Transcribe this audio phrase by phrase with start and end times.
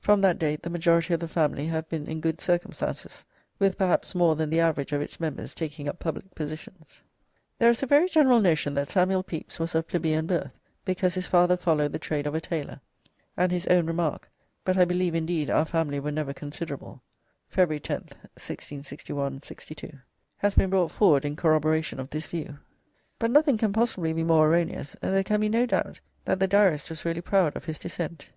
[0.00, 3.24] From that date the majority of the family have been in good circumstances,
[3.60, 7.00] with perhaps more than the average of its members taking up public positions."
[7.60, 10.50] There is a very general notion that Samuel Pepys was of plebeian birth
[10.84, 12.80] because his father followed the trade of a tailor,
[13.36, 14.28] and his own remark,
[14.64, 17.00] "But I believe indeed our family were never considerable,"
[17.48, 19.92] [February 10th, 1661 62.]
[20.38, 22.58] has been brought forward in corroboration of this view,
[23.20, 26.48] but nothing can possibly be more erroneous, and there can be no doubt that the
[26.48, 28.30] Diarist was really proud of his descent.